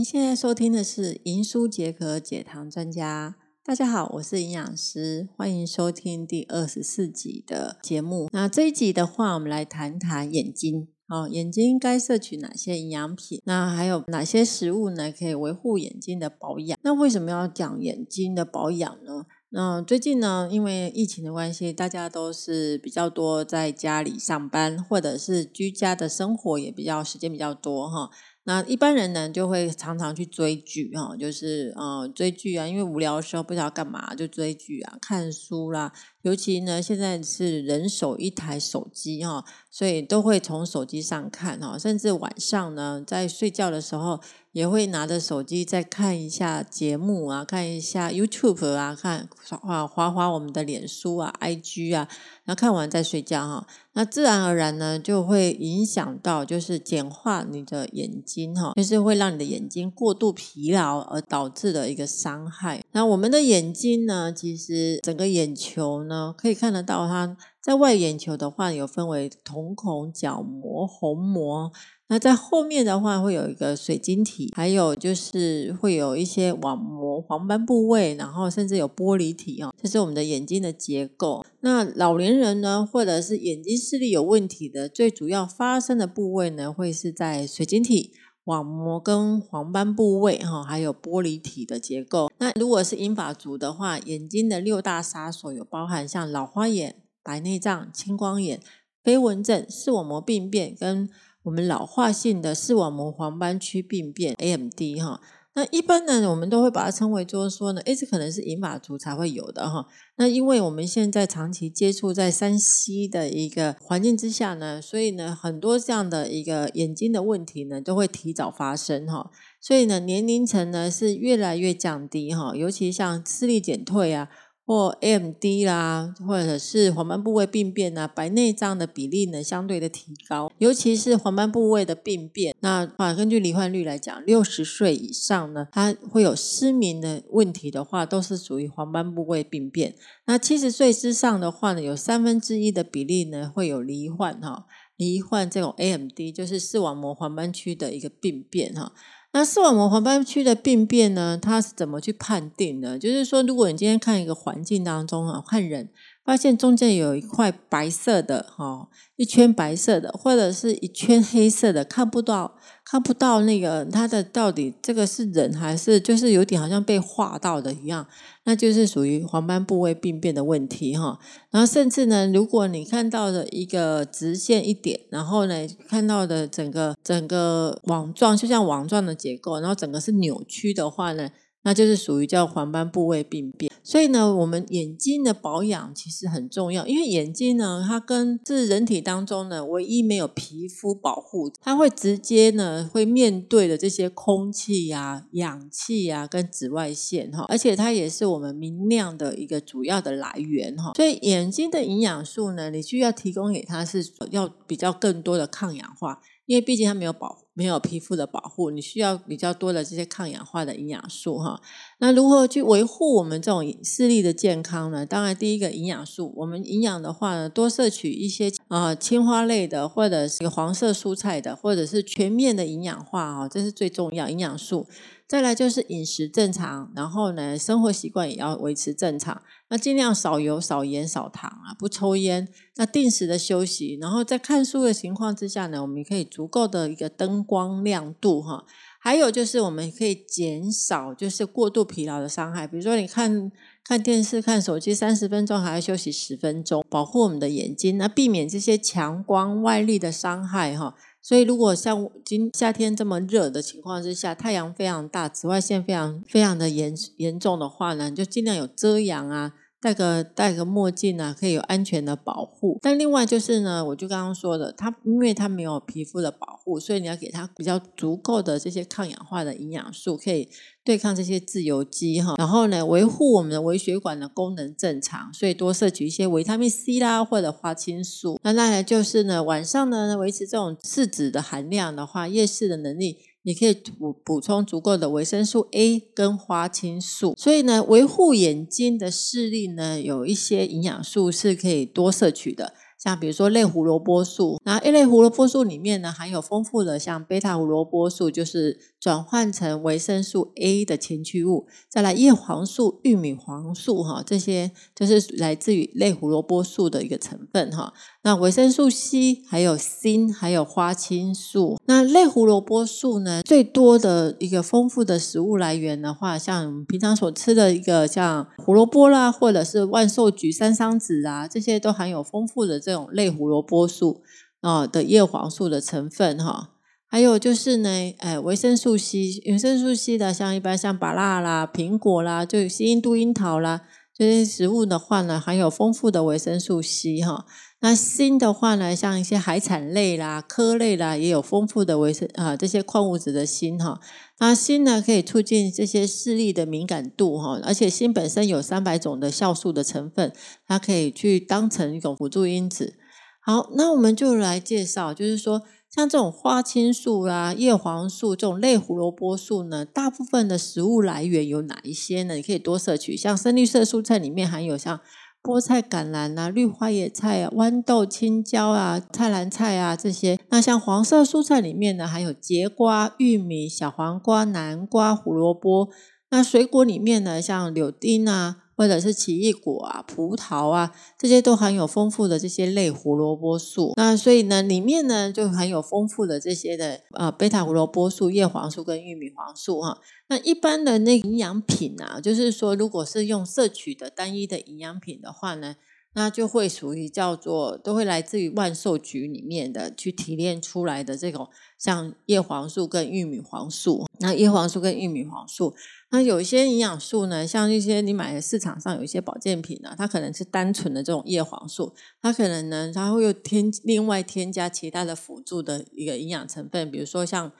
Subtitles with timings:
[0.00, 3.36] 您现在收听的是《银书解渴解糖专家》。
[3.62, 8.30] 大家好，我是营养师，欢迎收听第二十四集的节目。
[8.32, 10.88] 那这一集的话，我们来谈谈眼睛。
[11.08, 13.42] 哦，眼睛该摄取哪些营养品？
[13.44, 15.12] 那还有哪些食物呢？
[15.12, 16.78] 可以维护眼睛的保养？
[16.82, 19.26] 那为什么要讲眼睛的保养呢？
[19.52, 28.08] 那最近呢，因为疫情的关系，大家都是比较多在家里上班，或者是居家的生活也比较时间比较多哈。
[28.44, 35.92] 那一般人呢，就会常常去追剧哈，就是呃追剧啊，因为无聊的时候不知道干嘛，就追剧啊、看书啦。
[36.22, 44.20] 尤其呢，现在是人手一台手机哈，所以都会从手机上看哈，甚至晚上呢，在睡觉的时候。
[44.52, 52.08] 也会拿着手机再看一下节目啊，看一下 YouTube 啊，看滑滑滑我们的脸书啊、IG 啊，
[52.42, 53.64] 然后看完再睡觉哈。
[53.92, 62.82] 那自然而然呢，就会影响到，就是简化你的眼睛哈，就是会让你的眼睛过度疲劳而导致的一个伤害。
[62.92, 71.70] 那我们的眼睛呢，其实整个眼球呢，可以看得到它在外眼球的话，有分为瞳孔、角膜、虹膜。
[72.08, 81.46] 那在后面的话会有一个水晶体，还有就是会有一些网膜、黄斑部位，然后甚至有玻璃体哦，这是我们的眼睛的结构。
[81.60, 88.10] 那老年人呢，或者是眼睛视力有问题的，最主要发生的部位呢，会是在水晶体、
[88.50, 92.30] 网膜跟黄斑部位哈，还有玻璃体的结构。
[92.38, 98.60] 那如果是英法族的话，眼睛的六大杀手有包含像老花眼、白内障、青光眼、
[99.04, 101.08] 飞蚊症、视网膜病变跟。
[101.44, 105.22] 我们老化性的视网膜黄斑区病变 （AMD） 哈，
[105.60, 109.86] 那一般呢，我们都会把它称为就是说呢，诶，这可能是银发族才会有的哈。
[110.16, 119.30] 那因为我们现在长期接触在山西的一个环境之下呢，所以呢，很多这样的一个眼睛的问题呢，都会提早发生哈。
[119.60, 124.30] 所以呢，年龄层呢是越来越降低哈，尤其像视力减退啊。
[124.70, 132.54] 或 AMD 啦，或者是黄斑部位病变啊，白内障的比例呢相对的提高，尤其是黄斑部位的病变。
[132.60, 139.96] 那啊，根据罹患率来讲，六十岁以上呢，它会有失明的问题的话，都是属于黄斑部位病变。
[140.26, 144.66] 那七十岁之上的话呢，有三分之一的比例呢会有罹患哈，
[144.96, 148.92] 罹患这种 AMD，就是视网膜黄斑区的一个病变哈。
[149.32, 151.38] 那视网膜黄斑区的病变呢？
[151.40, 152.98] 它是怎么去判定的？
[152.98, 155.88] 就是说，如果你今天看一个环境当中啊，看人，
[156.24, 162.56] 发现中间有一块白色的哈，一圈白色的，或者是一圈黑色的，看不到。
[162.82, 168.04] 看不到那个它的到底这个是人还是就是有点好像被画到的一样，
[168.42, 171.16] 那就是属于黄斑部位病变的问题哈。
[171.52, 175.54] 然后甚至呢，如果你看到的一个直线一点，然后呢
[175.88, 181.30] 看到的整个整个网状就像网状的结构，然后整个是扭曲的话呢。
[181.62, 206.20] 那就是属于叫黄斑部位病变，所以呢，我们眼睛的保养其实很重要，因为眼睛呢，它跟是人体当中呢唯一没有皮肤保护，它会直接呢会面对的这些空气呀、氧气呀跟紫外线哈，而且它也是我们明亮的一个主要的来源哈，所以眼睛的营养素呢，你需要提供给它是要比较更多的抗氧化。
[206.50, 211.60] 因为毕竟它没有保没有皮肤的保护，你需要比较多的这些抗氧化的营养素哈。
[212.00, 215.06] 那如何去维护我们这种视力的健康呢？
[215.06, 224.88] 当然，第一个营养素，我们营养的话呢，多摄取一些啊青花类的，或者是黄色蔬菜的，或者是全面的营养化啊，这是最重要营养素。
[225.30, 229.40] 再来就是饮食正常，然后呢，生活习惯也要维持正常。
[229.68, 232.48] 那尽量少油、少盐、少糖啊，不抽烟。
[232.74, 238.64] 那定时的休息，然后在看书的情况之下呢，我们可以足够的一个灯光亮度哈。
[238.98, 242.66] 还有就是我们可以减少就是过度疲劳的伤害。
[242.66, 243.52] 比如说你看
[243.84, 250.96] 看电视、看手机三十分钟，还要休息十分钟，保护我们的眼睛，那避免这些强光外力的伤害哈。
[251.22, 259.52] 所以，如果像今夏天这么热的情况之下，太阳非常大，紫外线非常非常的严严重的话呢，就尽量有遮阳啊。
[259.80, 262.78] 戴个戴个墨镜啊，可以有安全的保护。
[262.82, 270.48] 但另外就是呢，我就刚刚说的，它因为它没有皮肤的保护，所以你要给它比较足够的这些抗氧化的营养素，可以
[270.84, 272.34] 对抗这些自由基哈。
[272.36, 278.38] 然后呢，维护我们的微血管的功能正常，所以多摄取一些维他命 C 啦，或者花青素。
[278.42, 283.16] 那再来就是呢，晚上呢维持这种视脂的含量的话，夜视的能力。
[283.42, 307.94] 你可以补补充足够的维生素 A 跟花青素，所以呢，维护眼睛的视力呢，有一些营养素是可以多摄取的，像比如说类胡萝卜素，那 A 类胡萝卜素里面呢，含有丰富的像贝塔胡萝卜素，就是转换成维生素 A 的前驱物，再来叶黄素、玉米黄素哈，这些就是来自于类胡萝卜素的一个成分哈。
[308.22, 311.78] 那维生素 C 还有锌，还有花青素。
[311.86, 324.20] 那类胡萝卜素呢，最多的一个丰富的食物来源的话，像我们平常所吃的一个像胡萝卜啦，或者是万寿菊、三桑子啊，这些都含有丰富的这种类胡萝卜素
[324.60, 326.72] 啊的叶黄素的成分哈。
[327.12, 333.80] 还有就是呢，哎，维生素 C，维生素 C 的，像一般像芭辣啦、苹果啦，就西印度樱桃啦
[334.16, 337.44] 这些食物的话呢，含有丰富的维生素 C 哈。
[337.80, 343.98] 那锌的话呢，像一些海产类啦、科类啦，也有丰富的维生啊这些矿物质的锌哈。
[344.38, 350.32] 那锌呢，可以促进这些视力的敏感度哈，而且锌本身有三百种的酵素的成分，
[350.68, 352.94] 它可以去当成一种辅助因子。
[353.40, 355.62] 好，那我们就来介绍，就是说。
[355.92, 362.34] 像这种花青素啊、叶黄素这种类胡萝卜素呢，大部分的食物来源有哪一些呢？
[362.34, 365.00] 你可以多摄取，像深绿色蔬菜里面含有像
[365.42, 370.38] 菠菜、橄榄啊、绿花野菜啊、豌豆、青椒啊、菜篮菜啊这些。
[370.50, 375.88] 那像黄色蔬菜里面呢，还有节瓜、玉米、小黄瓜、南瓜、胡萝卜。
[376.30, 378.58] 那水果里面呢，像柳丁啊。
[378.80, 383.92] 或者是奇异果啊、葡萄啊，这些都含有丰富的这些类胡萝卜素。
[383.96, 389.98] 那所以呢，里面呢就含有丰富的这些的呃贝塔胡萝卜素、叶黄素跟玉米黄素哈。
[390.30, 395.76] 那一般的那营养品啊，就是说如果是用摄取的单一的营养品的话呢。
[396.12, 401.48] 那就会属于叫做都会来自于万寿菊里面的去提炼出来的这种
[401.78, 404.06] 像叶黄素跟玉米黄素。
[404.20, 405.74] 那叶黄素跟玉米黄素，
[406.10, 417.50] 那有一些营养素呢，像一些你买的市场上有一些保健品呢，它可能是单纯的这种叶黄素，它可能呢它会又添另外添加其他的辅助的一个营养成分，比如说像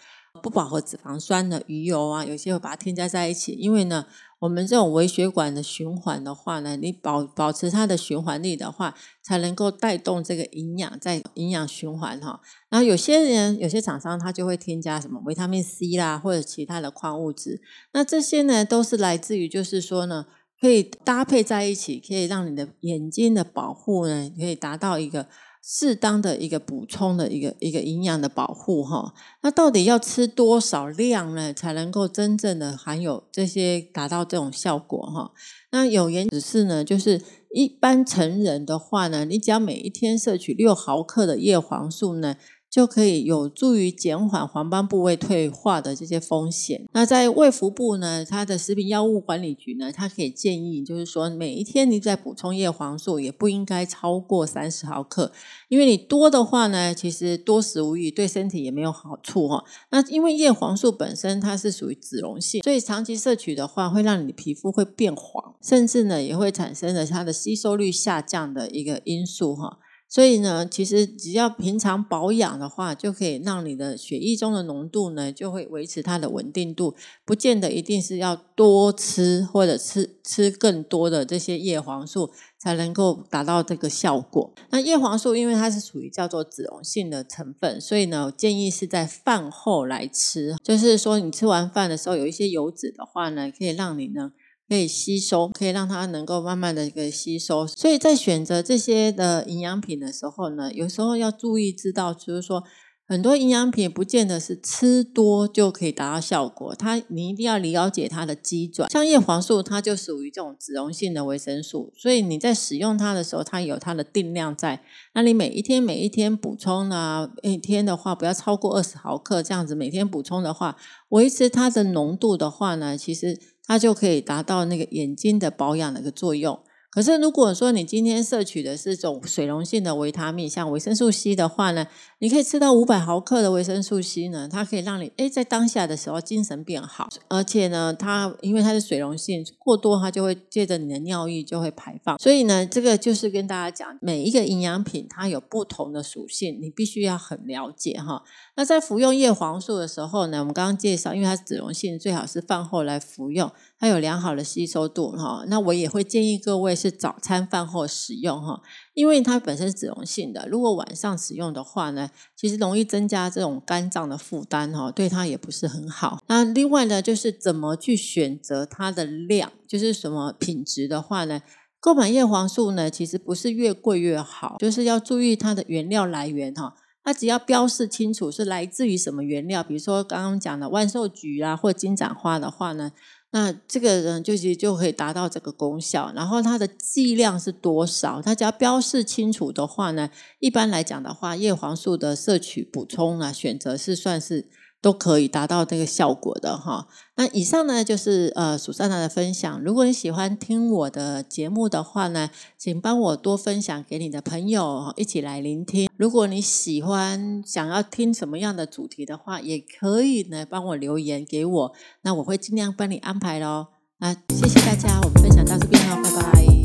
[0.42, 4.06] 不饱和脂肪酸的鱼油啊，有些会把它添加在一起，因为呢。
[4.40, 12.40] 我们这种微血管的循环的话呢，你保保持它的循环力的话，才能够带动这个营养在营养循环哈。
[12.70, 17.60] 然后有些人有些厂商他就会添加什么维他命 C 啦，或者其他的矿物质。
[17.92, 20.24] 那这些呢，都是来自于就是说呢，
[20.58, 25.26] 可以搭配在一起，可以让你的眼睛的保护呢，可以达到一个。
[25.62, 35.32] 适当的一个补充的一个一个营养的保护哈，那到底要吃多少量呢，才能够真正的含有这些达到这种效果哈？
[35.70, 37.22] 那有研只是呢，就是
[37.54, 42.36] 一般成人的话呢，你只要每一天摄取六毫克的叶黄素呢。
[42.70, 46.86] 就可以有助于减缓黄斑部位退化的这些风险。
[46.92, 55.32] 那在胃服部呢，它的食品药物管理局呢，它可以建议，就是说每一天你在补充叶黄素，也不应该超过三十毫克，
[55.68, 59.64] 因为你多的话呢，其实多食无益，对身体也没有好处哈。
[59.90, 69.78] 那因为叶黄素本身它是属于脂溶性，所以长期摄取的话，会让你的皮肤会变黄，甚至呢也会产生了它的吸收率下降的一个因素哈。
[70.10, 84.52] 所以呢，其实只要平常保养的话，就可以让你的血液中的浓度呢，就会维持它的稳定度，不见得一定是要多吃或者吃吃更多的这些叶黄素才能够达到这个效果。
[84.70, 94.32] 那叶黄素因为它是属于叫做脂溶性的成分，所以呢，建议是在饭后来吃，就是说你吃完饭的时候有一些油脂的话呢，可以让你呢。
[94.70, 97.66] 可以吸收，可以让它能够慢慢的一个吸收。
[97.66, 102.62] 所以在选择这些的营养品的时候呢，有时候要注意知道，就是说
[103.04, 106.72] 很多营养品不见得是吃多就可以达到效果。
[106.76, 114.84] 它你一定要了解它的基转，像叶黄素，它就属于这种脂溶性的维生素，所以你在使用它的时候，它有它的定量在。
[115.14, 120.76] 那你每一天每一天补充呢，一天的话不要超过二十毫克，这样子每天补充的话，
[121.08, 123.36] 维持它的浓度的话呢，其实。
[123.70, 126.58] 它就可以达到那个眼睛的保养的一个作用。
[126.90, 131.86] 可是如果说你今天摄取的是种水溶性的维他命，像维生素 C 的话呢，
[132.18, 142.18] 你可以吃到五百毫克的维生素 C 呢，它可以让你诶在当下的时候精神变好，而且呢，它因为它是水溶性，过多它就会借着你的尿液就会排放。
[142.18, 148.24] 所以呢，这个就是跟大家讲，每一个营养品它有不同的属性，你必须要很了解哈。
[148.56, 155.44] 那在服用叶黄素的时候呢，我们刚刚介绍，因为它脂溶性，最好是饭后来服用，它有良好的吸收度哈。
[155.46, 158.62] 那我也会建议各位是早餐饭后使用哈，
[158.94, 166.18] 因为它本身是脂溶性的，如果晚上使用的话呢，其实容易增加这种肝脏的负担哈，对它也不是很好。
[166.28, 171.42] 那另外呢，就是怎么去选择它的量，就是什么品质的话呢，
[171.78, 176.74] 购买叶黄素呢，其实不是越贵越好，就是要注意它的原料来源哈。
[177.02, 182.92] 它只要标示清楚是来自于什么原料，比如说刚刚讲的万寿菊啊，或金盏花的话呢，
[183.32, 186.12] 那这个人就其实就可以达到这个功效。
[186.14, 194.48] 然后它的剂量是多少，它只要标示清楚的话呢，一般来讲的话，叶黄素的摄取补充啊，选择是算是。
[194.80, 196.86] 都可以达到这个效果的哈。
[197.16, 199.60] 那以上呢就是呃蜀珊娜的分享。
[199.62, 205.88] 如果你喜欢听我的节目的话呢，请帮我多分享给你的朋友一起来聆听。
[205.96, 211.72] 如果你喜欢想要听什么样的主题的话，也可以呢帮我留言给我，
[212.02, 213.66] 那我会尽量帮你安排喽。
[213.98, 216.59] 那谢谢大家，我们分享到这边喽，拜拜。